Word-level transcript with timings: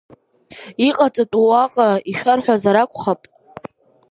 Иҟаҵатәу 0.87 1.45
уаҟа 1.49 1.87
ишәарҳәазар 2.11 2.75
акәхап. 2.83 3.21